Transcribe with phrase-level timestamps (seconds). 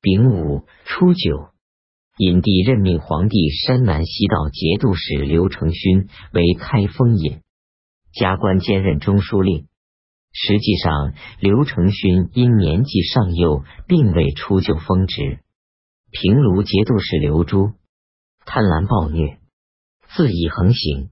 [0.00, 1.48] 丙午初九，
[2.18, 7.40] 尹帝任命皇帝山南西道节度使刘承勋为开封尹，
[8.12, 9.66] 加官兼任中书令。
[10.32, 15.40] 实际上，刘承勋因年纪尚幼，并未出就封职。
[16.12, 17.72] 平卢节度使刘珠
[18.44, 19.40] 贪婪暴虐，
[20.08, 21.10] 恣意横行。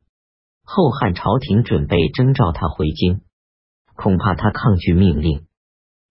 [0.62, 3.23] 后汉朝廷准备征召他回京，
[3.96, 5.45] 恐怕他抗拒命令。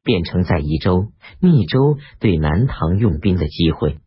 [0.06, 1.12] 变成在宜州、
[1.42, 3.98] 密州对南唐用兵的机会，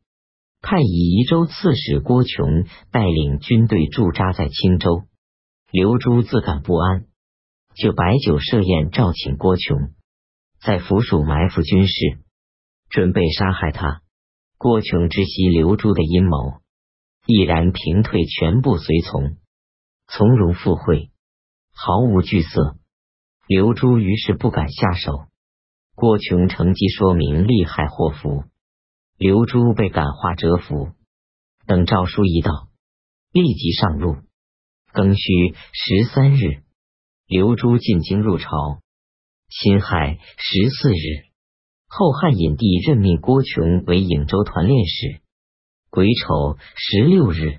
[0.63, 5.03] 派以宜州刺史郭琼带领军队驻扎在青州。
[5.73, 7.07] 刘珠自感不安，
[7.75, 9.91] 就摆酒设宴召请郭琼，
[10.63, 12.21] 在府署埋伏军士，
[12.89, 14.03] 准备杀害他。
[14.57, 16.61] 郭琼知悉刘珠的阴谋，
[17.27, 19.37] 毅然平退全部随从，
[20.07, 21.11] 从容赴会，
[21.75, 22.77] 毫无惧色。
[23.49, 25.27] 刘珠于是不敢下手。
[26.01, 28.45] 郭琼乘机说明利害祸福，
[29.17, 30.91] 刘珠被感化折服。
[31.67, 32.69] 等诏书一到，
[33.33, 34.19] 立即上路。
[34.93, 36.63] 庚戌十三日，
[37.27, 38.79] 刘珠进京入朝。
[39.49, 41.27] 辛亥十四日，
[41.89, 45.21] 后汉隐帝任命郭琼为颍州团练使。
[45.91, 47.59] 癸丑十六日，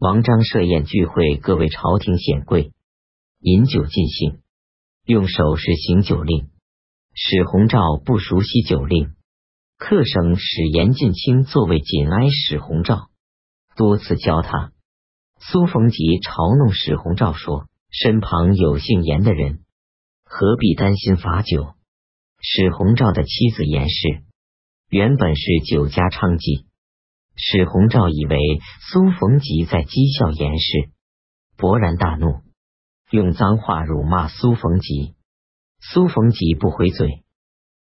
[0.00, 2.72] 王章设宴聚会各位朝廷显贵，
[3.38, 4.40] 饮酒尽兴，
[5.04, 6.49] 用手势行酒令。
[7.22, 9.12] 史弘照不熟悉酒令，
[9.76, 13.10] 客省使严进清作为紧挨史弘照，
[13.76, 14.72] 多次教他。
[15.38, 19.60] 苏逢吉嘲弄史弘照说：“身旁有姓严的人，
[20.24, 21.74] 何必担心罚酒？”
[22.40, 24.22] 史弘照的妻子严氏
[24.88, 26.64] 原本是酒家娼妓，
[27.36, 28.38] 史弘照以为
[28.90, 30.90] 苏逢吉在讥笑严氏，
[31.58, 32.40] 勃然大怒，
[33.10, 35.16] 用脏话辱骂苏逢吉。
[35.82, 37.24] 苏逢吉不回嘴，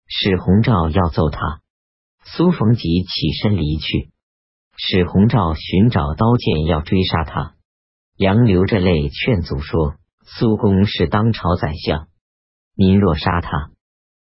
[0.08, 1.62] 史弘照要揍他，
[2.24, 4.10] 苏逢吉起身离去。
[4.78, 7.56] 史弘照寻找刀剑要追杀他，
[8.16, 12.08] 杨流着泪劝阻说：“苏公是当朝宰相，
[12.74, 13.72] 您若杀他，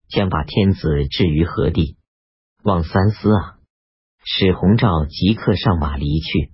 [0.08, 1.98] 将把天子置于何地？
[2.64, 3.58] 望三思啊！”
[4.24, 6.52] 史弘照即刻上马离去，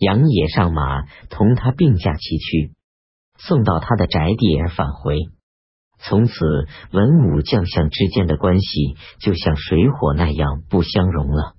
[0.00, 2.74] 杨也上马同他并驾齐驱，
[3.36, 5.28] 送到他的宅地而返回。
[5.98, 6.32] 从此，
[6.92, 11.54] 文武将相之间的关系就像水火那样不相容了。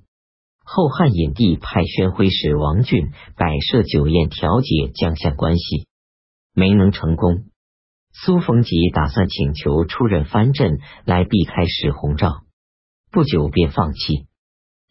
[0.64, 5.88] 后汉隐帝派宣徽使王俊摆设酒宴调解将相关系，
[6.54, 7.46] 没能成功。
[8.12, 12.44] 苏逢吉打算请求出任藩镇来避开史弘照，
[13.12, 14.28] 不久便放弃，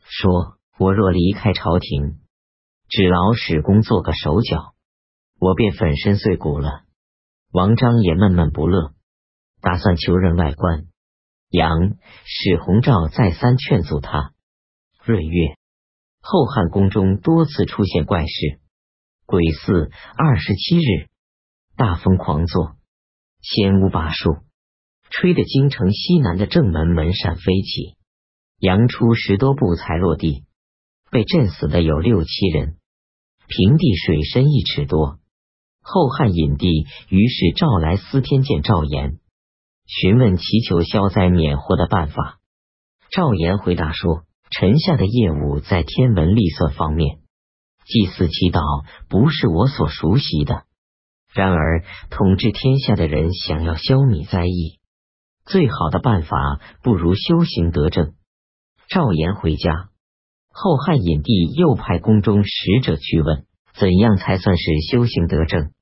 [0.05, 2.19] 说：“我若离开朝廷，
[2.89, 4.75] 只劳史公做个手脚，
[5.41, 6.83] 我便粉身碎骨了。”
[7.51, 8.93] 王章也闷闷不乐。
[9.61, 10.87] 打算求任外官，
[11.51, 14.33] 杨史弘照再三劝阻他。
[15.05, 15.57] 闰月，
[16.21, 18.61] 后汉宫中多次出现怪事。
[19.27, 21.09] 癸巳二十七日，
[21.77, 22.77] 大风狂作，
[23.43, 24.37] 千屋拔树，
[25.11, 27.97] 吹得京城西南的正门门扇飞起，
[28.59, 30.45] 扬出十多步才落地，
[31.11, 32.77] 被震死的有六七人。
[33.47, 35.19] 平地水深一尺多。
[35.81, 39.19] 后汉隐帝于是召来司天监赵岩。
[39.89, 42.41] 询问祈求消灾免祸的办法，
[43.11, 47.21] 赵岩回答说：“臣下的业务在天文历算方面，
[47.87, 48.61] 祭祀祈祷
[49.09, 50.65] 不是我所熟悉的。
[51.33, 54.79] 然而统治天下的人想要消弭灾疫，
[55.47, 58.13] 最好的办法不如修行得正。”
[58.91, 59.89] 赵岩回家
[60.51, 65.73] 后，汉隐帝又派宫中使者去问：“怎样才算是修行得正？”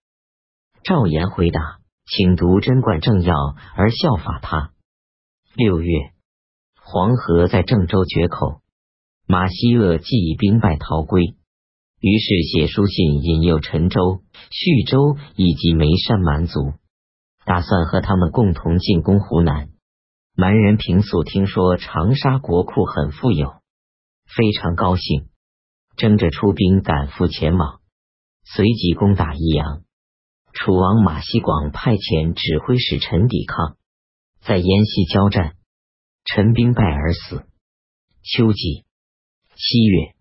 [0.85, 1.81] 赵岩回答。
[2.09, 3.35] 请读贞观政要
[3.75, 4.71] 而效法他。
[5.57, 6.13] 六月，
[6.81, 8.61] 黄河在郑州决口，
[9.27, 11.35] 马希鄂既已兵败逃归，
[11.99, 16.75] 于是写书信引诱陈州、叙州以及眉山蛮族，
[17.45, 19.71] 打算和他们共同进攻湖南。
[20.37, 23.49] 蛮人平素听说长沙国库很富有，
[24.27, 25.27] 非常高兴，
[25.97, 27.81] 争着出兵赶赴前往，
[28.45, 29.83] 随即攻打益阳。
[30.59, 33.77] 楚王马希广派遣指挥使陈抵抗，
[34.41, 35.55] 在延西交战，
[36.25, 37.45] 陈兵败而死。
[38.23, 38.87] 秋季
[39.55, 40.15] 七月，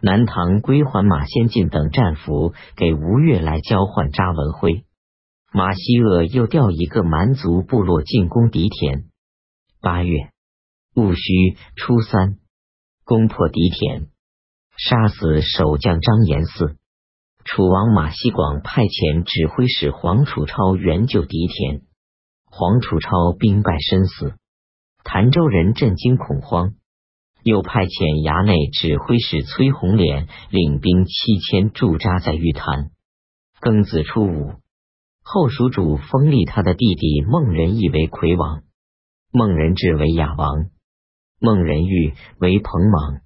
[0.00, 4.86] 南唐归还马先进等战俘给吴越来交换扎文辉。
[5.52, 9.10] 马希鄂又调一个蛮族部落进攻狄田。
[9.82, 10.30] 八月
[10.94, 12.38] 戊戌初三，
[13.04, 14.08] 攻破狄田，
[14.78, 16.76] 杀死守将张延嗣。
[17.46, 21.82] 楚王马希广派遣指挥使黄楚超援救狄田，
[22.44, 24.34] 黄楚超兵败身死，
[25.04, 26.74] 潭州人震惊恐慌，
[27.44, 32.90] 又派遣衙内指挥使崔红脸领兵七千驻扎在玉潭。
[33.60, 34.54] 庚子初五，
[35.22, 38.64] 后蜀主封立他的弟弟孟仁义为魁王，
[39.30, 40.66] 孟仁志为雅王，
[41.38, 43.20] 孟仁玉为彭王，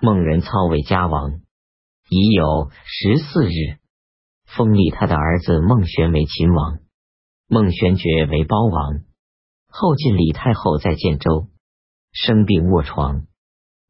[0.00, 1.43] 孟仁操为嘉王。
[2.16, 3.80] 已有十四日，
[4.46, 6.78] 封立他的儿子孟玄为秦王，
[7.48, 9.00] 孟玄爵为包王。
[9.66, 11.48] 后晋李太后在建州
[12.12, 13.26] 生病卧床，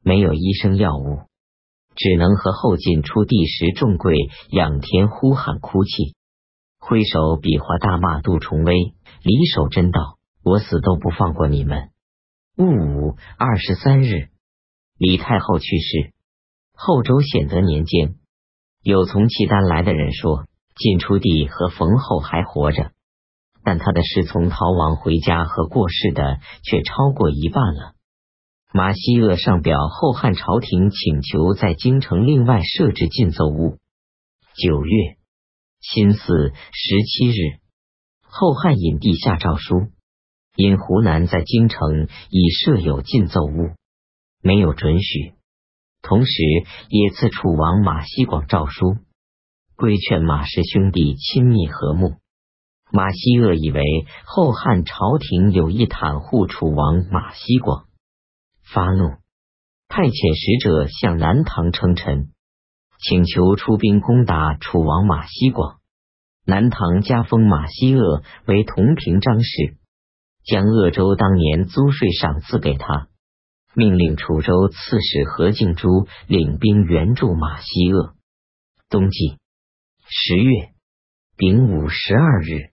[0.03, 1.25] 没有医生药物，
[1.97, 4.17] 只能和后晋出第十重贵
[4.49, 6.15] 仰天呼喊哭泣，
[6.79, 11.91] 挥手比划大骂杜重威、李守贞道：“我死都不放过你们！”
[12.56, 14.31] 戊午二十三日，
[14.97, 16.13] 李太后去世。
[16.75, 18.17] 后周显德年间，
[18.82, 20.44] 有从契丹来的人说，
[20.76, 22.91] 晋出帝和冯后还活着。
[23.62, 27.94] 但他的侍从逃亡回家和过世的却超过一半了。
[28.75, 33.79] 马希鄂上表后汉朝廷请求在京城另外设置禁奏屋。
[34.56, 35.17] 九月
[35.81, 37.61] 辛巳十七日，
[38.23, 39.93] 后汉引帝下诏书，
[40.56, 43.71] 因湖南在京城已设有禁奏屋，
[44.43, 45.35] 没有准许。
[46.04, 46.32] 同时
[46.90, 48.98] 也赐楚王马希广诏书，
[49.74, 52.16] 规劝马氏兄弟亲密和睦。
[52.92, 53.82] 马希鄂以为
[54.26, 57.86] 后汉朝廷有意袒护楚王马希广，
[58.62, 59.14] 发怒，
[59.88, 62.28] 派遣使者向南唐称臣，
[63.00, 65.78] 请求出兵攻打楚王马希广。
[66.44, 69.78] 南唐加封马希鄂为同平章事，
[70.44, 73.08] 将鄂州当年租税赏赐给他，
[73.76, 78.15] 命令楚州刺史何敬珠领兵援助马希厄。
[78.88, 79.38] 冬季
[80.09, 80.71] 十月
[81.37, 82.73] 丙午十二日。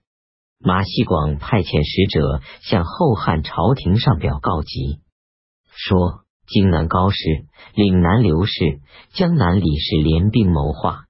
[0.64, 5.00] 马希广派遣使者向后汉朝廷上表告急，
[5.72, 7.18] 说荆南高氏、
[7.74, 8.80] 岭南刘氏、
[9.12, 11.06] 江南李氏联兵谋划，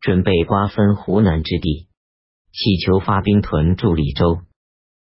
[0.00, 1.86] 准备瓜分湖南之地，
[2.50, 4.40] 祈求发兵屯驻李州，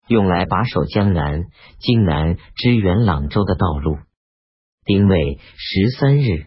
[0.06, 1.46] 用来把守江南、
[1.78, 3.96] 荆南支援朗州的道路。
[4.88, 6.46] 丁未十三日，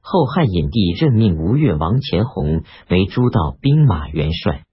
[0.00, 4.63] 后汉隐帝任命吴越王钱弘为诸道兵马元帅。